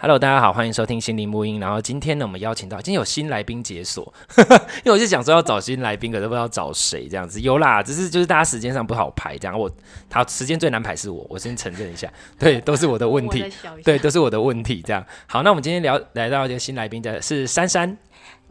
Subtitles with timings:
[0.00, 1.58] Hello，大家好，欢迎收听心灵沐音。
[1.58, 7.40] 然后今天呢，我们邀请到今天有新来宾解锁， 因为我就想说要找新来宾，可是不知道找谁这样子。
[7.40, 9.68] 有啦，只是就是大家时间上不好排，这样我
[10.08, 13.44] 他时间最难排是我，我先承认一下，对，都是我的问题，
[13.82, 14.80] 对，都是我的问题。
[14.86, 17.98] 这样好，那我们今天聊来到一个新来宾的是珊珊，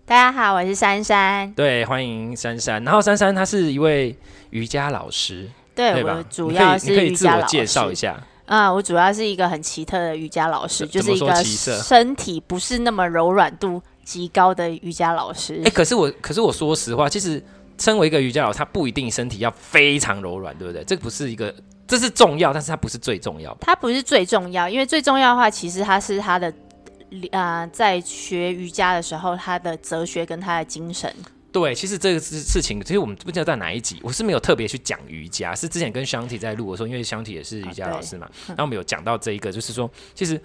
[0.06, 2.84] 大家好，我是珊珊，对，欢迎珊珊。
[2.84, 4.14] 然后珊珊她是一位
[4.50, 6.16] 瑜伽老师，对，对吧？
[6.18, 8.22] 我主要你可以自我介绍一下。
[8.48, 15.56] 啊、嗯，我主要是一个很奇特的瑜伽老师，就是一个身体不是那么柔软度极高的瑜伽老师。
[15.60, 17.44] 哎、欸，可是我，可是我说实话，其实
[17.78, 20.82] 身为一个瑜伽老师，他不一定身体要非常柔软，对不对？
[20.86, 21.54] 这不是一个，
[21.86, 23.56] 这是重要，但是它不是最重要。
[23.60, 26.48] 它不是最重要，因为最重要的话，其实它是他的，
[27.32, 31.14] 啊、呃，在学瑜伽的时候，他的哲学跟他的精神。
[31.50, 40.40] 对，其实这个事事情，其实我们不知道在哪一集，我是没有特别去讲瑜伽，是之前跟 Shanti 在录，的时候因为 Shanti 也是瑜伽老师嘛，然后我们有讲到这一个，就是说，其实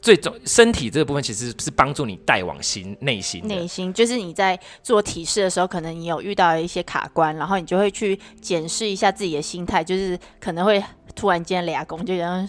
[0.00, 10.82] 最重身体这个部分，其实是帮助你带往心内心，内心就是你在做体式的时候，可能你有遇到一些卡关，然后你就会去检视一下自己的心态，就是可能会
[11.14, 12.48] 突然间俩工，就像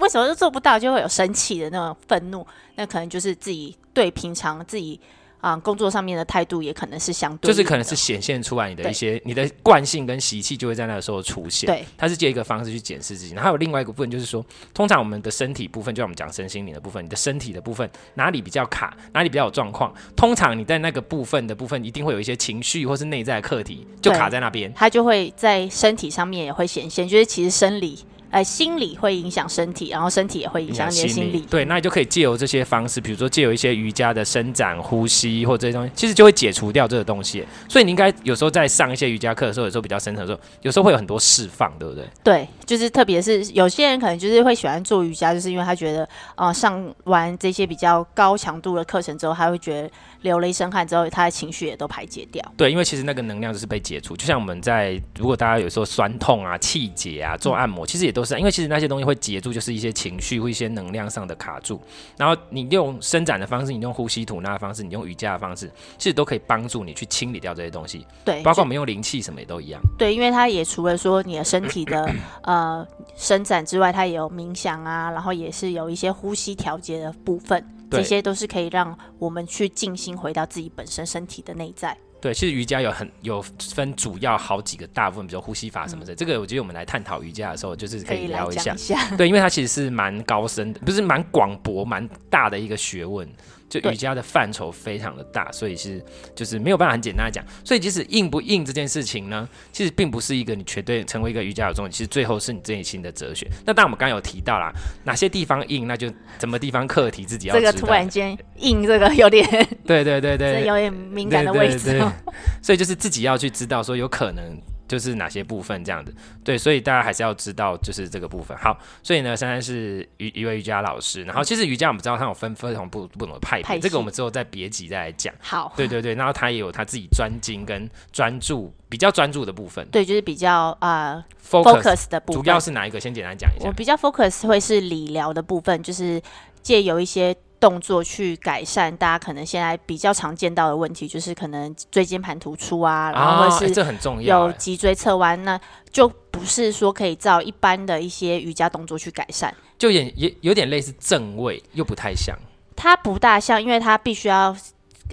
[0.00, 2.44] 为什么都做不到，就会有生气的那种愤怒，
[2.74, 5.00] 那可能就是自己对平常自己。
[5.44, 11.66] 啊、嗯，工作上面的态度也可能是相对，就是可能是显现出来你的一些你的惯性跟习气就会在那个时候出现。
[11.66, 13.34] 对，它是借一个方式去检视自己。
[13.34, 27.98] 然后还有另外一个部分就是说，通常我们的身体部分，就像我们讲身心灵的部分，你的身体的部分哪里比较卡，哪里比较有状况，通常你在那个部分的部分一定会有一些情绪或是内在的课题就卡在那边，它就会在身体上面也会显现，就是其实生理。
[28.34, 31.38] 呃，心理会影响身体，然后身体也会影响你的心理。
[31.42, 37.46] 对，那你就可以借由这些方式，比如说借由一些瑜伽的伸展、呼吸或这些东西，其实就会解除掉这个东西。
[37.68, 42.04] 所以你应该有时候在上一些瑜伽课的时候，有时候比较深层的时候，有时候会有很多释放，对不对？
[42.24, 49.90] 对，就是特别是有些人可能就是会喜欢做瑜伽，就是因为他觉得，呃，上完这些比较高强度的课程之后，他会觉得
[50.22, 52.44] 流了一身汗之后，他的情绪也都排解掉。
[52.56, 54.16] 对，因为其实那个能量就是被解除。
[54.16, 59.04] 就像我们在如果大家有时候酸痛啊、气结啊、做按摩，嗯、其实也都是因为其实那些东西。
[59.04, 61.78] 会截住，就是一些情绪或一些能量上的卡住。
[62.16, 68.06] 然后你用伸展的方式，你用呼吸吐纳的方式，你用瑜伽的方式，其实都可以帮助你去清理掉这些东西。
[68.24, 69.78] 对，包括我们用灵气什么也都一样。
[69.98, 72.10] 对，因为它也除了说你的身体的
[72.44, 81.94] 呃伸展之外，它也有冥想啊，然后也是有一些呼吸调节的部分，这些都是可以让我们去静心回到自己本身身体的内在。
[82.24, 86.14] 对，其实瑜伽有很有分主要好几个大部分，比如说呼吸法什么的。
[86.14, 88.72] 嗯、这个我觉得我们来探讨瑜伽的时候，就是可以聊一下。
[88.72, 93.28] 一下对，因为它其实是蛮高深的，不是蛮广博、蛮大的一个学问。
[93.68, 96.04] 就瑜伽的范畴非常的大，所以是
[96.34, 97.44] 就是没有办法很简单的讲。
[97.64, 103.48] 所以即使硬不硬这件事情呢，其实并不是一个你绝对成为一个瑜伽有重点，其实最后是你内心的哲学。
[103.64, 104.72] 那当然我们刚刚有提到啦，
[105.04, 106.08] 哪些地方硬，那就
[106.38, 107.54] 什么地方课题自己要。
[107.54, 109.44] 这个突然间硬，这个有点
[109.84, 111.90] 对对对对，有点敏感的位置。
[111.90, 112.32] 对对对对
[112.62, 114.60] 所以就是自己要去知道说有可能。
[114.94, 118.56] 就是哪些部分这样子，对，所以大家还是要知道，就是这个部分。
[118.56, 125.34] 好，所以呢，珊珊是一一位瑜伽老师，然后其实瑜伽我们知道它有分不同不不同的派别，派这个我们之后再别集再来讲。
[125.40, 129.84] 好，对对对，然后他也有他自己专精跟专注，比较专注的部分。
[129.90, 132.40] 对，就是比较啊、呃、focus 的部分。
[132.40, 133.00] 主要是哪一个？
[133.00, 133.66] 先简单讲一下。
[133.66, 136.22] 我比较 focus 会是理疗的部分，就是
[136.62, 137.34] 借由一些。
[137.60, 145.58] 动作去改善大家可能现在比较常见到的问题，就是可能椎间盘突出啊，然后或是这很重要，有脊椎侧弯，那
[145.90, 152.36] 就不是说可以照一般的一些瑜伽动作去改善，就也也有点类似正位，又不太像。
[152.76, 154.54] 它不大像，因为它必须要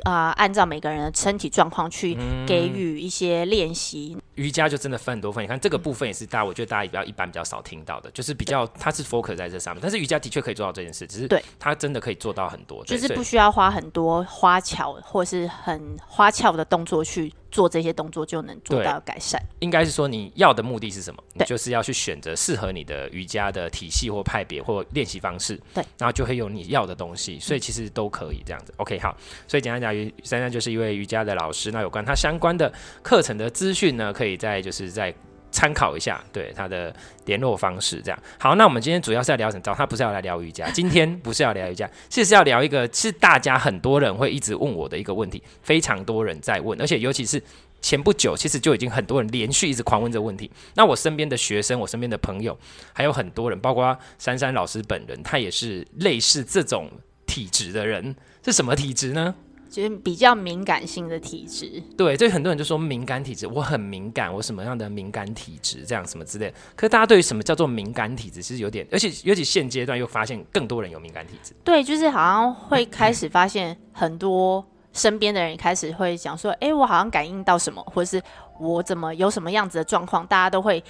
[0.03, 2.17] 啊、呃、按照每个人的身体状况去
[2.47, 4.13] 给予一些练习。
[4.15, 11.43] 嗯瑜伽就真的分很多份，你看这个部分也是大家，我觉得大家比较一般比较少听到的，就是比较它是 focus 在这上面，但是瑜伽的确可以做到这件事，只是对。
[11.59, 19.41] 它真的可以做到很多，就是不需要花很多花巧或是很花俏的动作去做这些动作就能做到改善。
[19.59, 21.21] 应该是说你要的目的是什么？
[21.33, 28.73] 你就是要去选择适合你的瑜伽的体系或派别或练习方式，对，然后就会有你要的东西，所以其实都可以这样子。
[28.77, 29.15] OK，好，
[29.47, 29.93] 所以简单讲，
[30.23, 32.71] 珊珊就是一位瑜伽的老师，那有关他相关的
[33.03, 35.13] 课程的资讯呢，可以在就是再
[35.51, 36.95] 参考一下，对他的
[37.25, 38.19] 联络方式这样。
[38.39, 39.61] 好，那我们今天主要是要聊什么？
[39.61, 47.41] 找他不是要来聊瑜伽，今天不是要聊瑜伽，其实是要聊一个是大家很多人会一直问我的一个问题，非常多人在问，而且尤其是
[47.81, 50.49] 前不久其实就已经很多人连续一直狂问这个问题。
[50.75, 52.57] 那我身边的学生，我身边的朋友，
[52.93, 56.89] 还有很多人，包括珊珊老师本人，他也是类似这种
[57.25, 58.15] 体质的人。
[58.43, 59.35] 是什么体质呢？
[59.71, 61.81] 就是比较敏感性的体质。
[61.97, 66.53] 对，所以很多人就说敏感体质，我很敏感，我什么样的敏感体质，这样什么之类。
[66.75, 71.53] 可是大家对于什么叫做敏感体质，其实有点，而且尤其现阶段又发现更多人有敏感体质。
[71.63, 78.21] 对，就是好像会开始发现很多身边的人开始会讲说，哎、欸，我好像感应到什么，或者是
[78.59, 80.83] 我怎么有什么样子的状况，大家都会。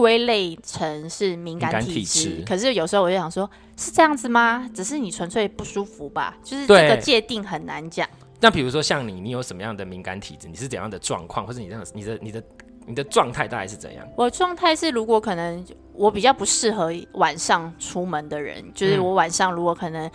[0.00, 4.66] 归类成是敏感体质，可是有时候我就想说，是这样子吗？
[4.74, 6.34] 只是你纯粹不舒服吧？
[6.42, 8.08] 就是这个界定很难讲。
[8.40, 10.48] 那比如说像你，你有什么样的敏感体质？
[10.48, 12.42] 你是怎样的状况，或者你这样，你的、你的、
[12.86, 14.08] 你的状态大概是怎样？
[14.16, 15.62] 我状态是，如果可能，
[15.92, 20.10] 我比较不适合晚上出门的人，就是我晚上如果可能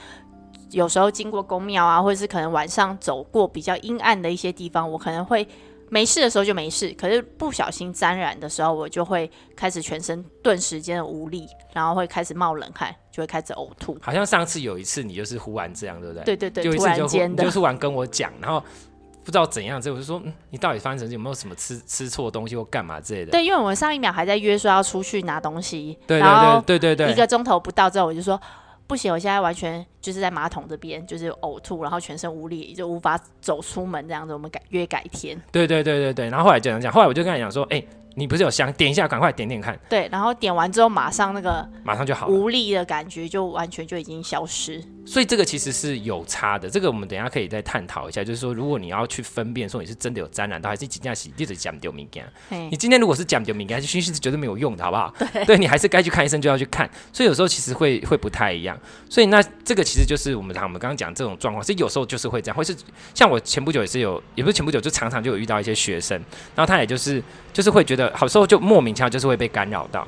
[0.71, 5.47] 有时候经过宫庙啊，或者是可能晚上走过比较阴暗的一些地方，我可能会。
[5.89, 13.97] 没事的时候就没事，可是不小心沾染的时候，我就会开始全身顿时间的无力，然后会开始冒冷汗，就会开始呕吐。
[14.01, 16.23] 好像上次有一次你就是忽然这样，对不对？
[16.23, 18.59] 对对对，就突然间的，就突然跟我讲，然后
[19.23, 21.13] 不知道怎样，之后我就说，嗯，你到底发生什么？
[21.13, 23.31] 有没有什么吃吃错东西或干嘛之类的？
[23.31, 26.29] 对，因为我们上一秒还在约说要出去拿东西，对对
[26.65, 28.39] 对对对对，一个钟头不到之后，我就说。
[28.87, 34.33] 不行，我现在完全就是在马桶这边，就是呕吐，然后全身无力，就无法走出门这样子。
[34.33, 35.35] 我们改约改天。
[35.51, 37.83] 对对对对对，然后后来就这样讲，后来我就跟他讲说，哎、
[38.15, 38.71] 你不是有香？
[38.73, 39.77] 点一下，赶快点点看。
[39.89, 44.83] 对，然后点完之后，马上那个马上就好，无力的感觉就完全就已经消失。
[45.05, 48.23] 所以这个其实是有差的，这个我们等一下可以再探讨一下。
[48.23, 52.23] 就是说，如果你要去分辨说你是真的有沾染到，还是几件洗，一直讲丢敏感。
[52.71, 55.13] 你今天如果是讲丢敏感，是讯息是绝对没有用的，好不好？
[55.33, 56.89] 对， 对你还是该去看医生就要去看。
[57.13, 58.79] 所以有时候其实会会不太一样。
[59.09, 62.75] 所以那这个其实就是我们我们刚刚讲这种状况，所以有时候就是会这样，或是
[63.13, 66.19] 像我前不久也是有，也不是前不久，就常常就有遇到一些学生，
[66.55, 67.21] 然后他也就是。
[67.55, 70.07] 就是会觉得，好时候就莫名其妙，就是会被干扰到。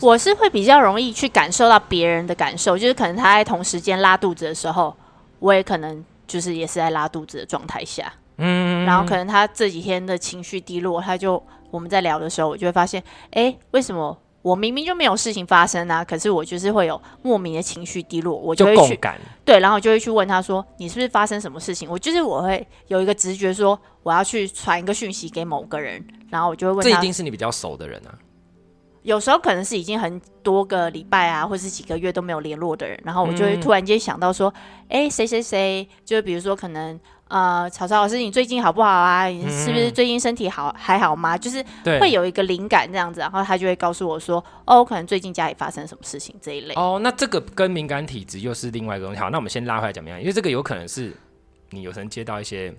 [0.00, 4.96] 我是会比较容易去感受到别人的感受，就是可能他在同时间拉肚子的时候，
[5.40, 13.02] 我也可能就是也是在拉肚子的状态下，嗯，然后可能他这几天的情绪低落，他就我们在聊的时候，我就会发现，
[13.32, 16.04] 哎，为什么我明明就没有事情发生啊？
[16.04, 18.98] 可是我就是会有莫名的情绪低落，我就会去
[19.44, 21.88] 对，然后我就会去问他说，你是不是发生什么事情？
[21.90, 26.02] 我就是我会有一个直觉说，我要去传一个讯息给某个人。
[26.30, 28.14] 然后我就会问他，这一定是你比较熟的人啊。
[29.02, 34.52] 有时候可能是已经很多个礼拜啊，或是几个月都没有联络的人，然后我就会突然间想到说，
[34.88, 39.26] 哎、嗯，谁谁谁，就比如说可能呃，曹操老师，你最近好不好啊？
[39.26, 41.38] 你是不是最近身体好还好吗？
[41.38, 41.64] 就是
[42.00, 46.74] 会有一个灵感这样子，然后他就会告诉我说，哦，我可能最近家里发生什么事情这一类。
[46.74, 49.20] 哦，那这个跟敏感体质又是另外一个东西。
[49.20, 50.20] 好，那我们先拉回来怎么样？
[50.20, 51.16] 因为这个有可能是
[51.70, 52.74] 你有时候接到一些。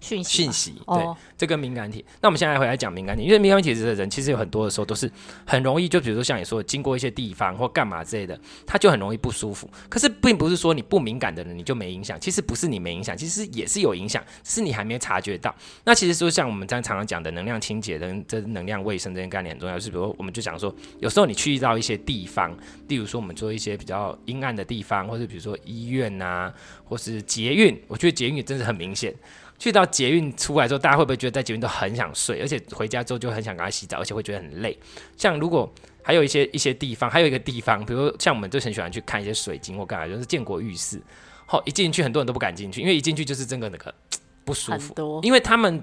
[0.00, 2.04] 讯息，讯息，对，哦、这个敏感体。
[2.20, 5.10] 那我们现在回来讲敏感体，因为敏感体质的人其实有很多的时候都是
[5.46, 9.70] 很容易，就比如说像你说，经过一些地方或干嘛之类的，他就很容易不舒服。
[9.88, 15.54] 可是并不是说你不敏感的人你就没影响，其实不是你没影响，其实也是有影响，是你还没察觉到。
[15.84, 22.56] 那其实说像我们常常讲的能量清洁跟这能量卫生这些概念很重要，就是比如我们就讲说，有时候你去到一些地方，
[22.88, 26.54] 例如说我们做一些比较阴暗的地方，或者比如说医院呐、啊，
[26.84, 29.14] 或是捷运，我觉得捷运真的很明显。
[29.60, 34.76] 去到捷运出来之后，大家会不会觉得在捷运都很想睡，而且回家之后就很想赶快洗澡，而且会觉得很累？
[35.18, 35.70] 像如果
[36.02, 41.00] 还有一些一些地方，还有一个地方，比如像我们就很喜欢去看一些水晶或干嘛，就是建国浴室。
[41.44, 43.94] 好，一进去很多人都不敢进去，因为一进去就是真的那个
[44.46, 44.94] 不舒服。
[44.94, 45.82] 多因为他们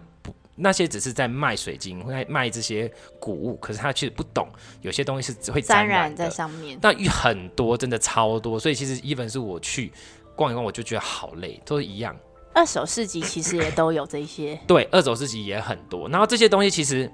[0.55, 4.47] 那些只是在卖水晶，卖卖这些古物，可是他其实不懂，
[4.81, 6.79] 有些东西是只会沾染在上面。
[6.81, 9.91] 但浴很多，真的超多，所以其实 even 是我去
[10.35, 12.17] 逛一逛，我就觉得好累，都是一样。
[12.57, 16.09] 二手市集其实也都有这些，对，二手市集也很多。
[16.09, 17.07] 然后这些东西其实，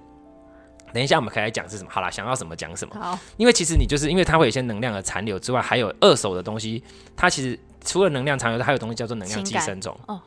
[0.93, 1.89] 等一下我们可以来讲是什么。
[1.91, 2.95] 好啦，想要什么讲什么。
[2.97, 6.81] 好，因为其实你就是因为它会有一些能量的残留之外，还有二手的东西，
[7.13, 9.93] 它其实除了能量残留，它还有东西叫做能量寄生虫。
[10.07, 10.21] 哦。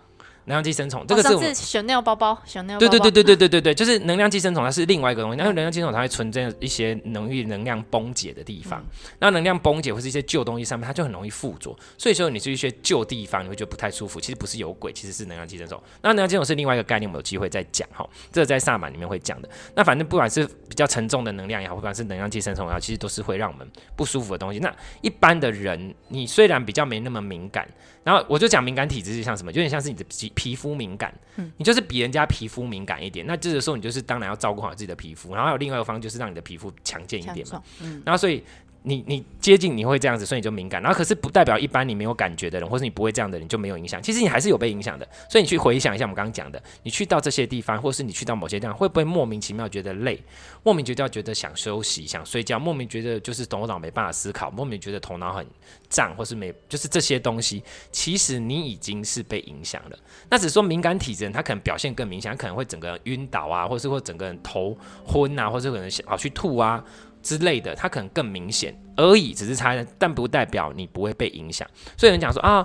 [0.47, 5.37] 能量寄生虫，这个是我们 Chanel 包包，Chanel 对对对对对对对对，就是能量寄生虫，它是另外一个东西。
[5.37, 8.85] 然后能量寄生虫它会存在一些容易能量崩解的地方，
[9.19, 11.76] 那、嗯、能量崩解或是一些旧东西上面，它就很容易附着。
[11.99, 14.21] 所以说你去一些旧地方，你会觉得不太舒服。
[14.21, 15.83] 其实不是有鬼，其实是能量寄生虫。
[16.00, 18.09] 那能量寄生虫是另外一个概念，我们有机会再讲哈。
[18.31, 19.49] 这个在萨满里面会讲的。
[19.75, 24.61] 那反正不管是比较沉重的能量也好，不管是能量寄生虫也好，其实都是会让我们不舒服的东西。
[24.61, 27.69] 那一般的人，你虽然比较没那么敏感。
[28.07, 33.27] 然后我就讲敏感体质是像什么，有点像是你的皮皮肤敏感，嗯，你就是比人家皮肤敏感一点。
[33.27, 35.35] 那这个时候你就是当然要照顾好自己的皮肤。
[35.35, 38.01] 然后还有另外一个方就是让你的皮肤强健一点嘛，嗯。
[38.07, 38.45] 然后所以
[38.88, 40.81] 你你接近你会这样子，所以你就敏感。
[40.81, 44.00] 然后可是不代表一般你没有感觉的人，或是你不会这样的人就没有影响。
[44.00, 45.07] 其实你还是有被影响的。
[45.28, 50.23] 所以你去回想一下我们刚刚讲的，你去到这些地方，或是你去到某些地方，会不会莫名其妙觉得累，
[50.62, 55.45] 莫名觉得觉得想休息、想睡觉，莫名觉得就是头脑没办法思考，莫名觉得头脑很
[55.90, 59.99] 胀，或是没就是这些东西，其实你已经是被影响了。
[60.31, 66.85] 那只是说敏感体质人，他可能表现更明显，他可能会整个人晕倒啊，或是会整个人头昏啊，或是可能想跑去吐啊。
[67.26, 71.66] 之类的，它可能更明显而已，只是差，但不代表你不会被影响。
[71.97, 72.64] 所以人讲说啊，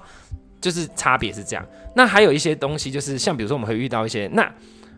[0.62, 1.66] 就是差别是这样。
[1.96, 4.54] 那还有一些东西，就是像比如说我们会遇到一些，那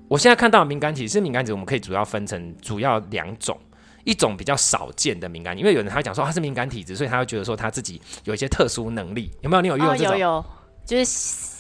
[0.10, 3.58] 我现在看到敏感体质，敏感体质我们可以主要分成主要两种，
[4.04, 9.62] 一种比较少见的敏感，因为有人他讲说他是敏感体质，所以他会觉得说他自己有一些特殊能力，有没有？
[9.62, 10.12] 你有遇到这种？
[10.12, 10.46] 有有，
[10.86, 11.53] 就是。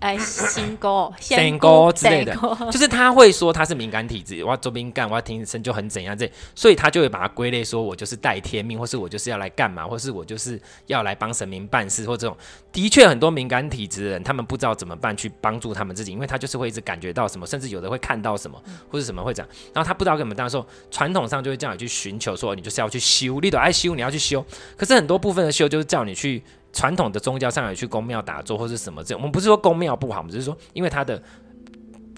[0.00, 2.36] 哎，仙姑、仙姑之类的，
[2.70, 12.36] 就是他会说他是敏感体质，我要做敏感，我要听声就很怎样这，所以他就会把它归类说，我就是带天命，或是我就是要来干嘛，或是我就是要来帮神明办事，或这种。
[12.72, 24.44] 的确，很多敏感体质的人，他们不知道怎么办去帮助他们自己，因为他就是会一直感觉到什么，甚至有的会看到什么，或是什么会这样，然后他不知道怎么办的时候，传统上就会叫你去寻求，说你就是要去修，你都爱修，你要去修。
[24.76, 26.42] 可是很多部分的修就是叫你去。
[26.76, 31.20] 传统的宗教上有去宫庙打坐或是什么这，我们不是说宫庙不好，我们只是说因为它的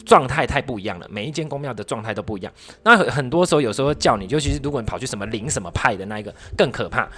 [0.05, 2.53] 状态太不一样了，每一间宫庙的状态都不一样。
[2.83, 7.09] 那很多时候有时候叫你，尤其是如果你跑去什么灵什么派的那一个更可怕，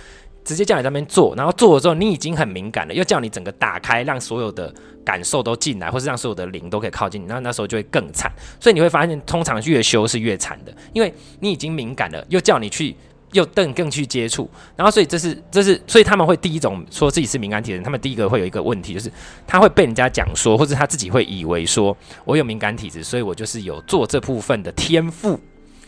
[0.45, 4.71] 直接叫你在那边做，然后做了之后你已经很敏感了，又叫你整个打开，让所有的
[5.03, 8.31] 感受都进来，或是让所有的灵都可以靠近你，那那时候就会更惨。
[8.61, 12.95] 所以你会发现，通常越修是越惨的，因为你已经敏感了，又叫你去。
[13.33, 19.11] 又更更去接触，然后所以这是这是所以他们会第一种说自己是敏感体的人，他们第一个会有一个问题，就是
[19.47, 25.39] 他会被人家讲说，或者他自己会以为说我有敏感体质，所以我就是有做这部分的天赋。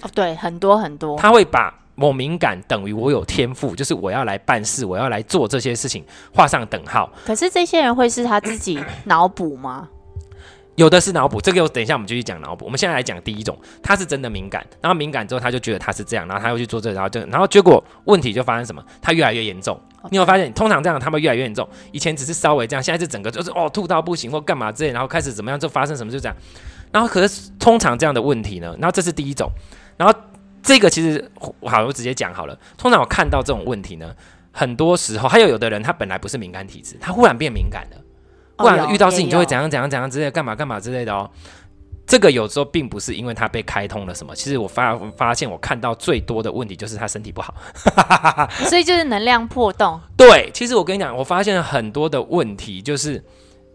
[0.03, 7.13] 哦，对，很多很多，他会把我敏感等于我有天赋，就是我要来办事，我要来做这些事情，画上等号。
[7.25, 9.89] 可是这些人会是他自己脑补吗？
[10.83, 12.65] 有的是脑补，这个我等一下我们就去讲脑补。
[12.65, 18.85] 我们现在来讲第一种，他是真的敏感，然后敏感之后他就觉得他是这样，然后他又去做这个，然后就然后结果问题就发生什么？
[19.01, 19.81] 他越来越严重。
[20.11, 26.37] 你有发现，通常这样他们越来越严重，以前只是稍微这样，现在是整个就是哦吐到不行或干嘛之类，然后开始怎么样就发生什么就这样。
[26.91, 29.49] 然后可是通常这样的问题呢，然后这是第一种，
[29.97, 30.13] 然后
[30.65, 31.31] 这个其实
[31.65, 32.59] 好，我直接讲好了。
[32.77, 34.13] 通常我看到这种问题呢，
[34.51, 38.02] 很多时候还有有的人他本来不是敏感体质，他忽然变敏感了。
[38.63, 41.29] 不然遇到事情就会怎样怎样怎样之类的，干嘛干嘛之类的哦。
[42.07, 47.55] 这个有时候并不是因为他被开通了什么，其实我发发现我看到最多的问题就是他身体不好，
[48.67, 50.01] 所以就是能量破洞。
[50.17, 53.23] 对，其实我跟你讲，我发现很多的问题就是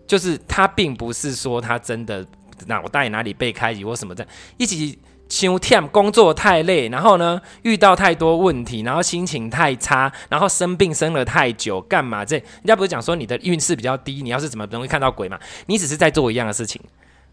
[0.06, 2.25] 就是他并不是说他真的
[2.65, 4.27] 脑袋哪里被开启或什么的，
[4.58, 4.98] 一起。
[5.29, 12.38] 休天工作太累，然后呢遇到太多问题，然后心情太差，然后生病生了太久，干嘛这？
[12.38, 15.39] 人家不是讲说你的运势比较低，你要是怎么容易看到鬼嘛？
[15.65, 16.81] 你只是在做一样的事情，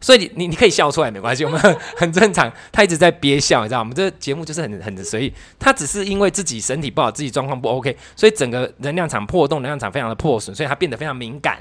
[0.01, 1.61] 所以你你你可以笑出来没关系，我们
[1.97, 2.53] 很，正常。
[2.73, 3.81] 他一直在憋笑，你知道吗？
[3.83, 5.33] 我们这节目就是很很随意。
[5.59, 11.59] 他只是因为自己身体不好，自己状况不 OK，所以整个能量场破洞，能量场非常的破损，所以他变得非常敏感。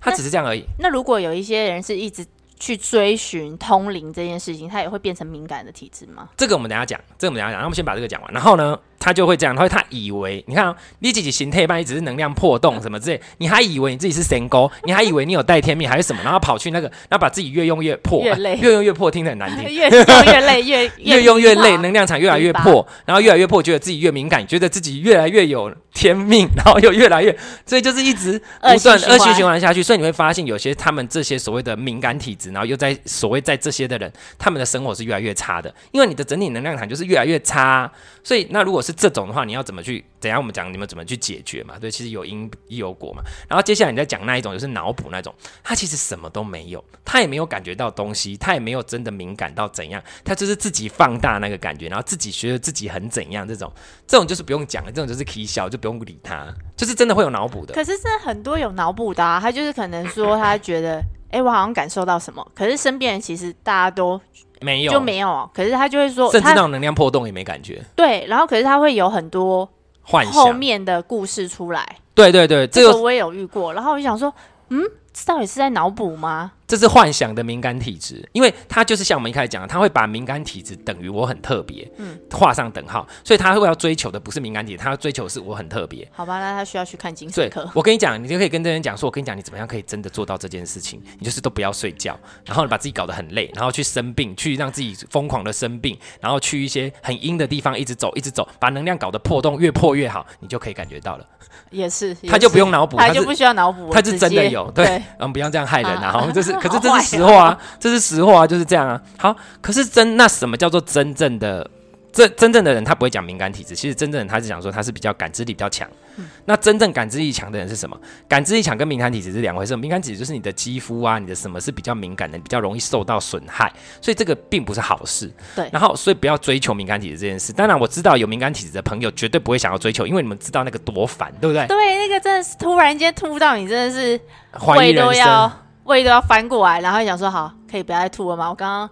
[0.00, 0.64] 他只是这样而已。
[0.78, 2.26] 那如果有一些人是一直。
[2.62, 6.28] 去追寻通灵这件事情，他也会变成敏感的体质吗？
[6.36, 7.60] 这个我们等下讲，这个我们等下讲。
[7.60, 8.78] 那我们先把这个讲完，然后呢？
[9.04, 29.82] 他就会这样，他会他以为，你看、喔，你自己形态，万一只是能量破洞什么之类，你还以为你自己是神沟，你还以为你有带天命还是什么，然后跑去那个，然后把自己越用越破，越累，越用越破，听得很难听， 越用越累，越 越用越累，能量场越来越破，然后越来越破，觉得自己越敏感，觉得自己越来越有天命，然后又越来越，所以就是一直不断恶性循环下去。
[29.82, 37.90] 所以你会发现，有些他们这些所谓的敏感体质，然后又在所谓在这些的人，他们的生活是越来越差的，因为你的整体能量场就是越来越差。
[38.22, 40.04] 所以那如果是这种的话，你要怎么去？
[40.20, 41.76] 等下我们讲你们怎么去解决嘛？
[41.80, 43.20] 对，其实有因亦有果嘛。
[43.48, 53.46] 然后接下来你再讲那一种，就是脑补那种，他其实什么都没有，他也没有感觉到东西，他也没有真的敏感到怎样，他就是自己放大那个感觉，然后自己觉得自己很怎样。
[53.48, 53.72] 这种
[54.06, 57.74] 这种就是不用讲了，这种就是可以笑，就不用理他，就是真的会有脑补的。
[57.74, 61.02] 可是这很多有脑补的啊，他就是可能说他觉得，
[61.32, 64.20] 哎、欸，我好像感受到什么，可是身边人其实大家都。
[64.60, 65.50] 没有，就没有。
[65.52, 67.84] 可是他就会说，甚至那种能量破洞也没感觉。
[67.96, 69.68] 对，然后可是他会有很多
[70.04, 71.84] 后面的故事出来。
[72.14, 73.74] 对对对，这个我也有遇过。
[73.74, 74.32] 然后我就想说，
[74.68, 74.80] 嗯，
[75.12, 76.52] 这到底是在脑补吗？
[76.72, 86.08] 这是幻想的敏感体质，因为他就是像我们一开始讲的，他会把敏感体质等于我很特别，嗯，画上等号，所以他会要追求的不是敏感体质，他要追求的是我很特别。
[86.12, 87.70] 好吧，那他需要去看精神科。
[87.74, 90.98] 我跟你讲，你就可以跟这人讲说，我跟你讲，你怎么样可以真的做到这件事情？
[91.18, 101.26] 你就是都不要睡觉，然后把自己搞得很累，然后去生病，去让自己疯狂的生病，然后去一些很阴的地方一直走，一直走，把能量搞得破洞越破越好，你就可以感觉到了。
[101.70, 104.70] 也是，也是他就不用脑补，他就不需要脑补，他是真的有。
[104.70, 106.12] 对，对嗯，不要这样害人啊！
[106.12, 109.00] 哈， 这是，可是这是实话啊，这是实话啊，就是这样啊。
[109.18, 111.68] 好，可是真那什么叫做真正的？
[112.12, 115.88] 这真正的人他不会讲敏感体质，其实真正的人他是讲说他是比较感知力比较强。
[116.16, 117.98] 嗯、那真正感知力强的人是什么？
[118.28, 119.74] 感知力强跟敏感体质是两回事。
[119.78, 125.32] 敏感体质就是你的肌肤啊，你的什么是比较敏感的，比较容易受到损害，所以这个并不是好事。
[125.56, 125.66] 对。
[125.72, 127.50] 然后，所以不要追求敏感体质这件事。
[127.50, 131.66] 当然，我知道有敏感体质的朋友绝对不会想要追求，因为你们知道那个多烦，对不对？
[131.66, 134.20] 对，那个真的是突然间突到你，真的是
[134.66, 135.50] 胃都要
[135.84, 138.48] 胃都要翻过来，然后想说好，可以不要再吐了吗？
[138.48, 138.90] 我刚刚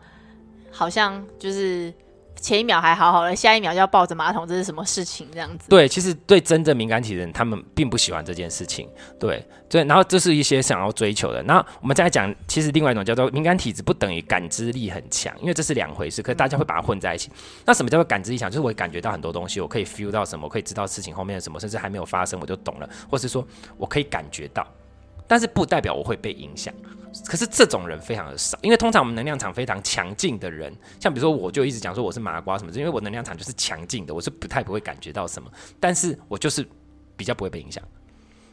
[0.71, 1.93] 好像就是。
[2.43, 5.29] 前一秒还好好的，下一秒就要抱着马桶，这是什么事情？
[5.31, 5.69] 这样子。
[5.69, 8.89] 对，其实对真正敏感体的人，他们并不喜欢这件事情。
[9.19, 11.43] 对对，然后这是一些想要追求的。
[11.43, 16.23] 那我们再来讲，其实另外一种叫做敏感体质，不等于感知力很强，因为这是两回事。
[16.23, 17.31] 可是大家会把它混在一起。
[17.67, 18.51] 那什么叫做感知力强？
[18.51, 24.67] 就是我感觉到很多东西，我可以 feel 到什么，可以知道事情后面的什么，甚至还没有发生我就懂了，或是说我可以感觉到，
[25.31, 26.75] 但是不代表我会被影响。
[27.25, 36.67] 可是这种人非常的少，因为通常我们能量场非常强劲的人，像比如说我就一直讲说我是麻瓜什么，因为我能量场就是强劲的，我是不太不会感觉到什么，但是我就是
[37.17, 37.81] 比较不会被影响。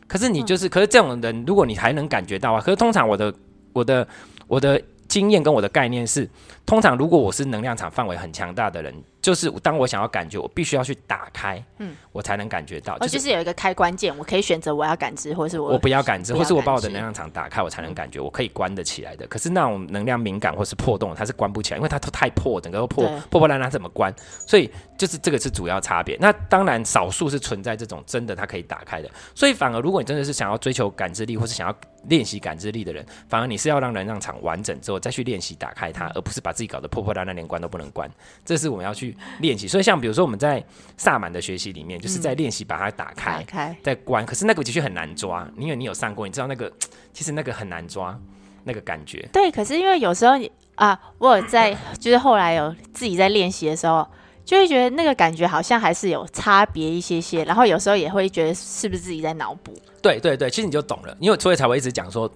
[0.08, 3.34] 可是你就是，可是这种人，如果你还能感觉到啊，可是通常我的
[3.74, 4.08] 我的
[4.46, 6.30] 我的经验跟我的概念是，
[6.64, 8.94] 通常如果我是能量场范围很强大的人。
[9.22, 12.98] 就是当我想要感觉，我必须要去打开，嗯，我才能感觉到。
[13.00, 19.28] 就是、哦，就是有一个开关键，我可以选择我要感知，或是我我不要感知，或是我把我的能量场打开，我才能感觉，我可以关得起来的。
[19.28, 24.14] 可是那种能量敏感或是破洞，它是关不起来，因为它都太破，整个都破破破烂烂，怎么关？
[24.46, 26.16] 所以就是这个是主要差别。
[26.20, 29.10] 那当然少数是存在这种真的它可以打开的。
[29.36, 38.10] 所以反而如果你真的是想要追求感知力，或是想要练习感知力的人，反而你是要让能量场完整之后再去练习打开它，而不是把自己搞得破破烂烂，连关都不能关。
[38.46, 39.68] 这是我们要去练习。
[39.68, 39.98] 所以像。
[39.98, 40.64] 比如说我们在
[40.96, 44.24] 萨满的学习里面，就是在练习把它打开、嗯、再关。
[44.24, 46.72] 可是那个的确很难抓，因为你有上过，你知道那个
[47.12, 48.16] 其实那个很难抓
[48.64, 49.28] 那个感觉。
[49.34, 54.08] 对，可是因为有时候你啊，我有在就是后来有自己在练习的时候，
[54.46, 57.44] 就会觉得那个感觉好像还是有差别一些些。
[57.44, 59.74] 然后有时候也会觉得是不是自己在脑补？
[60.00, 62.32] 对对对，其实你就懂了，因为所以才会一直讲说，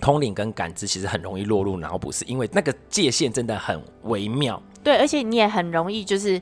[0.00, 4.62] 通灵跟感知其实很容易落入脑补，是因为那个界限真的很微妙。
[4.84, 6.40] 对，而且你也很容易就是。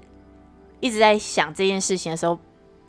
[0.85, 2.37] 一直在想这件事情的时候，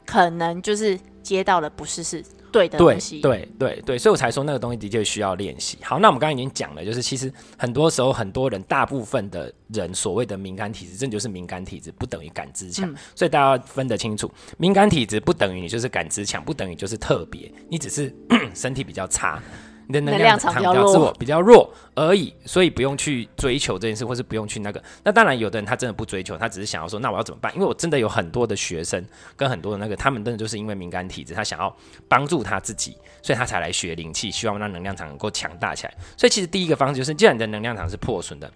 [0.04, 3.22] 可能就是接到的不是是对的东西。
[3.22, 5.78] 对对对对，所以我才说那个东西的确需要练习。
[5.84, 12.92] 好，那我们刚刚已经讲了，就是其实很多时候很多人，大部分的人所谓的敏感体质，这就是敏感体质不等于感知强。
[12.92, 12.96] 嗯。
[13.14, 18.12] 所以大家要分得清楚，敏感体质不等于你就是感知强，不等于就是特别，你只是
[18.56, 19.40] 身体比较差。
[19.88, 24.82] 你的能量场比较弱，比较弱而已，所以不用去追求这件事，或是不用去那个。
[25.04, 27.54] 那当然，有的人他真的不追求，他只是想要说，那我要怎么办？
[27.54, 29.04] 因为我真的有很多的学生
[29.36, 31.76] 跟很多的那个，他们真的就是因为敏感体质，他想要
[32.08, 35.94] 帮助他自己，所以他才来学灵气，希望让能量场能够强大起来。
[36.18, 38.52] 所以其实第一个方式就是，既然你的能量场是破损的，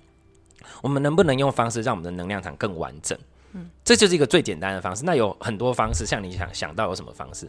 [0.82, 3.18] 我们能不能用方式让我们的能量场更完整？
[3.54, 5.04] 嗯，这就是一个最简单的方式。
[5.06, 7.48] 那有很多方式，像你想想到有什么方式？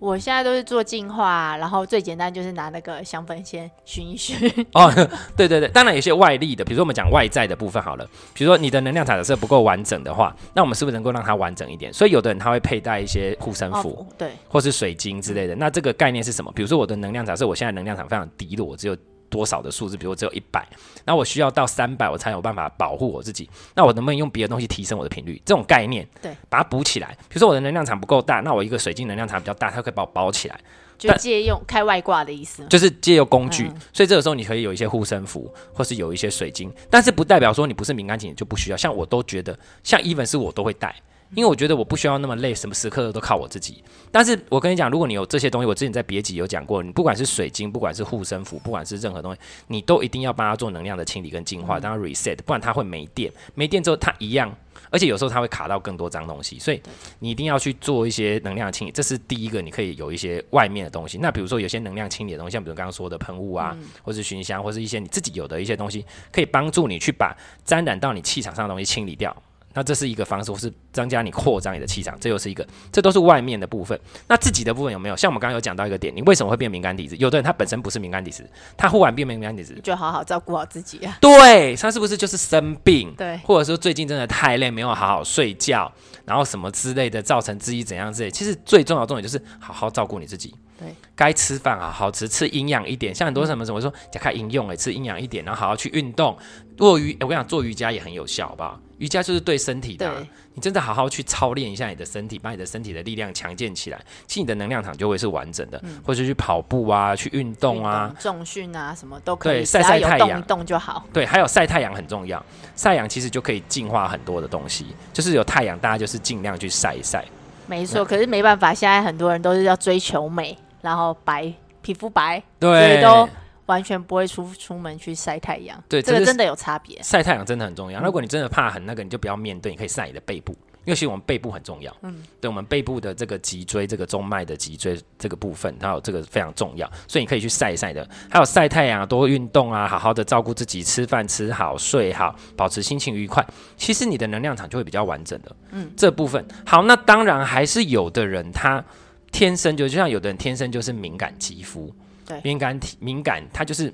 [0.00, 4.34] 我现在都是做净化，然后最简单就是拿那个香氛先熏一熏。
[4.72, 4.90] 哦，
[5.36, 11.92] 对对对，当然有些外力的，比如说我们讲外在的部分好了，比如说你的能量场是不够完整的话，那我们是不是能够让它完整一点？
[11.92, 15.54] 所以有的人他会佩戴一些护身符，哦，对，或是水晶之类的。
[15.54, 16.50] 那这个概念是什么？
[16.52, 18.96] 比如说我的能量场是我现在能量场非常低落，我只有。
[19.30, 19.96] 多少的数字？
[19.96, 20.66] 比如我只有一百，
[21.06, 23.48] 那我需要到三百，我才有办法保护我自己。
[23.74, 25.40] 那我能不能用别的东西提升我的频率？
[25.46, 27.16] 这种概念，对，把它补起来。
[27.28, 30.60] 比如说我的能量场不够大，那我一个水晶能量场比较大，它可以把我包起来。
[30.98, 33.68] 就借用开外挂的意思，就是借用工具。
[33.68, 38.76] 嗯、所以这个时候你可以有一些护身符，或是有一些水晶，但是不代表说你不是敏感体就不需要。
[38.76, 40.94] 像我都觉得，像 even 是我都会带。
[41.34, 43.82] 因为我觉得我不需要那么累，什么时刻都靠我自己。
[44.10, 53.32] 但是我跟你讲，如果你有这些东西，我之前在别集有讲过，你不管是水晶，不管是护身符，不管是任何东西，你都一定要帮他做能量的清理跟净化，让他 reset，不然他会没电。
[53.54, 54.52] 没电之后，他一样，
[54.90, 56.82] 而且有时候它会卡到更多脏东西，所以
[57.20, 58.90] 你一定要去做一些能量的清理。
[58.90, 61.18] 这是第一个，你可以有一些外面的东西。
[61.18, 69.34] 那比如说有些能量清理的东西，像比如刚刚说的喷雾啊，或是熏香，或是一些你自己有的一些东西，可以帮助你去把沾染到你气场上的东西清理掉。
[69.72, 73.98] 那这是一个方式，或是增加你扩张你的气场，这又是一个，这都是外面的部分。
[74.26, 75.16] 那自己的部分有没有？
[75.16, 77.16] 像我们刚刚有讲到一个点，你为什么会变敏感体质？
[77.16, 78.44] 有的人他本身不是敏感体质，
[78.76, 81.16] 他忽然变敏感体质，就好好照顾好自己啊。
[81.20, 83.14] 对，他是不是就是生病？
[83.16, 85.90] 对，或者说最近真的太累，没有好好睡觉，
[86.24, 88.30] 然后什么之类的，造成自己怎样之类。
[88.30, 90.52] 其实最重要的重点就是好好照顾你自己。
[90.78, 93.14] 对，该吃饭啊，好吃，吃营养一点。
[93.14, 96.36] 像很多什么什么说，加开营用诶，吃营养一点，然后好好去运动。
[96.76, 98.80] 做瑜，我跟你讲，做瑜伽也很有效，好不好？
[99.00, 100.14] 瑜伽就是对身体的、啊，
[100.54, 105.80] 你真的好好去操练一下你的身体，把你的身体的力量强健起来，其实你的能量场就会是完整的。
[105.82, 109.58] 嗯、或者去跑步啊，去运动啊，重训啊，什么都可以。
[109.58, 111.04] 对，晒晒太阳，动一动就好。
[111.12, 112.44] 对，还有晒太阳很重要，
[112.76, 114.86] 晒阳其实就可以净化很多的东西。
[115.12, 117.24] 就是有太阳，大家就是尽量去晒一晒。
[117.66, 120.56] 没错，可是没办法，现在很多人都是要追求美。
[120.82, 123.28] 然后白皮肤白，对，所以都
[123.70, 125.80] 完全不会出出门去晒太阳。
[125.88, 127.00] 对，这个真的有差别。
[127.04, 128.00] 晒太阳真的很重要。
[128.00, 130.52] 嗯、如果你真的怕很那个，你就不要面对，你可以晒你的背部，
[130.84, 131.96] 因为其实我们背部很重要。
[132.02, 138.04] 嗯，对，我们背部的这个脊椎，这个中脉的脊椎这个部分，还有这个非常重要，所以你可以去晒一晒的。
[138.28, 143.46] 还有晒太阳，多运动啊，好好的照顾自己，吃饭吃好，睡好，保持心情愉快。
[143.76, 145.56] 其实你的能量场就会比较完整的。
[145.70, 148.84] 嗯，这部分好，那当然还是有的人他。
[149.32, 151.88] 天生就就像有的人天生就是敏感肌肤，
[152.30, 153.92] 对，敏感体敏感，它就是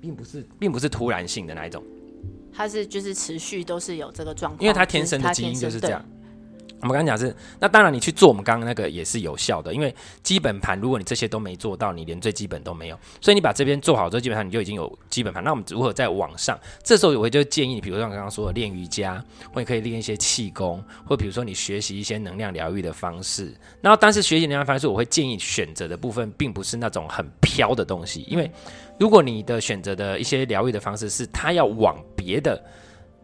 [0.00, 1.82] 并不是并不是突然性的那一种，
[2.52, 6.04] 它是就是持续都是有这个状况，因为它天生的基因就是这样。
[6.80, 15.42] 我们刚刚讲是，那当然你去做我们刚刚那个也是有效的，因为基本盘如果你这些都没做到，你连最基本都没有，所以你把这边做好之后，基本上你就已经有基本盘。
[15.42, 16.58] 那我们如何在网上？
[16.82, 23.52] 这时候我就建议你，比如像刚刚说的练瑜伽，或你可以练一些气功，或比如说你学习一些能量疗愈的方式。
[23.80, 28.50] 然后，但是学习能量方式，我会建议选择的部分并不是那种很飘的东西，因为
[28.98, 32.62] 如果你的选择的一些疗愈的方式是它要往别的。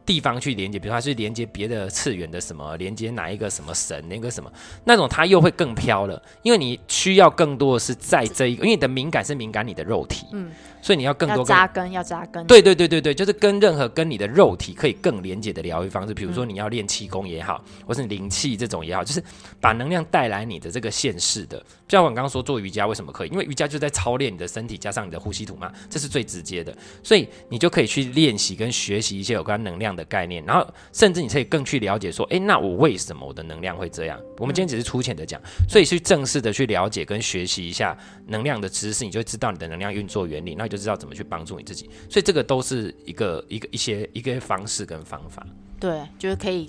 [0.05, 4.51] 地方去连接，比如说它是连接别的次元的什么，连接哪一个什么神，那个什么，
[4.85, 10.51] 那种它又会更飘了，因为你需要更多的是在这一个，因为你的敏感是敏感你的肉体，嗯。
[10.85, 12.45] 所以你要更多扎根，要扎根。
[12.45, 19.23] 对对对对对，就是跟任何跟你的肉体可以更连接的疗愈方式，比如说你要练气功也好，或是灵气这种也好，就是
[19.61, 21.57] 把能量带来你的这个现世的。
[21.87, 23.29] 就像我刚刚说做瑜伽为什么可以？
[23.29, 26.77] 因为瑜伽就在操练你的身体加上你的呼吸图嘛，这是最直接的。
[27.01, 34.21] 所以你就可以去练习跟学习一些有关能量的概念，然后甚至你可以更去了解说，诶，那我为什么我的能量会这样？
[34.39, 40.73] 我们今天只是粗浅的讲，所以去正式的去了解跟学习一下能量的知识，你就会知道你的能量运作原理，那你。
[40.73, 45.47] 就知道怎么去帮助你自己，所以这个都是一个一个一些一个方式跟方法。
[45.79, 46.67] 对，就是可以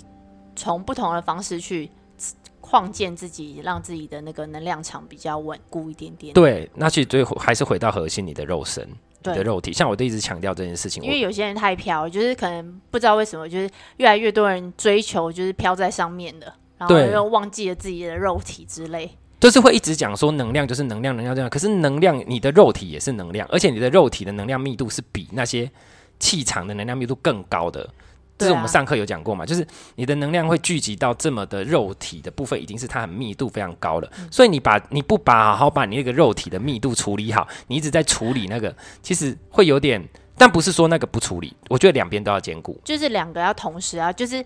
[0.54, 1.88] 从不同的方式去
[2.62, 6.34] 创建自己，让自己的那个能量场比较稳固一点点。
[6.34, 8.86] 对，那其实最后还是回到核心，你的肉身，
[9.32, 9.72] 的肉体。
[9.72, 19.10] 像我都一直强调这件事情，因为有些人太飘，就是可能不知道为什么，就是越来越多人追求就是飘在上面的，然后又忘记了自己的肉体之类。
[19.40, 21.50] 就是会一直讲说能量就是能量，能量这样。
[21.50, 25.70] 可是能量，你的肉体也是能量，而且你的肉体的能量密度是比那些
[26.18, 27.88] 气场的能量密度更高的。
[28.36, 29.46] 这是我们上课有讲过嘛？
[29.46, 34.10] 就是你的能量会聚集到这么的肉体的部分，已经是它很密度非常高了。
[34.30, 40.02] 所以你把你不把好好把你那个肉体的密度处理好，你一直在处理那个，其实会有点。
[40.36, 44.44] 但不是说那个不处理，我觉得两边都要兼顾，就是两个要同时啊，就是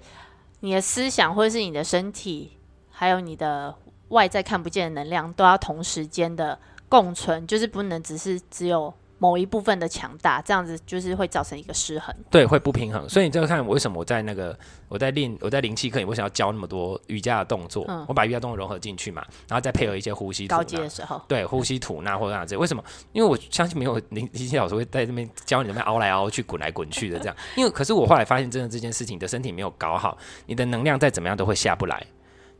[0.60, 2.52] 你的思想或者是你的身体，
[2.90, 3.74] 还有你的。
[4.08, 13.08] 外在看不见的能量都要同时间的共存，就是不能只是只有某一部分的强大，这样子就是会造成一个失衡，对，会不平衡。
[13.08, 14.56] 所以你这个看我为什么我在那个
[14.88, 17.84] 我在练我在灵气课，你为什么要教那么多瑜伽的动作？
[17.88, 20.58] 嗯、我把瑜伽动作融合进去嘛，然后再配合一些呼吸吐纳。
[20.58, 22.56] 高阶的时候，对，呼吸吐纳或者这样子。
[22.56, 22.82] 为什么？
[23.12, 27.36] 因为我相信没有灵灵气老师会在这边教你怎么凹来凹去、滚来滚去的这样。
[27.56, 32.06] 因为可是我后来发现，真的这件事情，你的身体没有搞好，你的能量再怎么样都会下不来。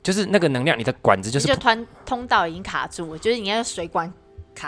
[0.01, 4.11] 就是那个能量，你的管子就是就通通道已经卡住了，就是你那个水管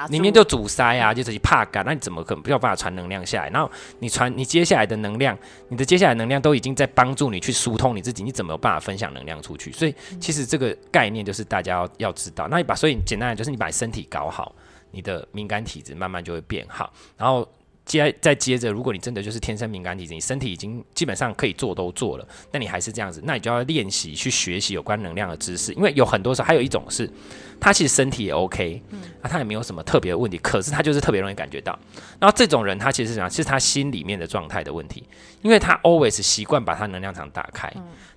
[0.08, 3.50] 里面就阻塞啊，就是怕干，那你怎么可能没有办法传能量下来？
[3.50, 5.36] 然后你传你接下来的能量，
[5.68, 9.72] 你的接下来能量都已经在帮助你去疏通你自己，你怎么有办法分享能量出去？
[9.72, 12.48] 所以其实这个概念就是大家要要知道。
[12.48, 14.54] 那你把所以简单的就是你把身体搞好，
[14.90, 17.46] 你的敏感体质慢慢就会变好，然后。
[17.90, 27.10] 接再接着，如果你真的就是天生敏感体质，你身体已经基本上可以做都做了，那你还是这样子，那你就要练习去学习有关能量的知识，因为有很多时候还有一种是，
[27.58, 31.76] 他其实身体也 OK，嗯，啊，他也没有什么特别的问题，可是他就是特别容易感觉到，
[32.20, 33.28] 然后这种人他其实是什么？
[33.28, 35.02] 是他心里面的状态的问题，
[35.42, 37.72] 因为他 always 习惯把他能量场打开，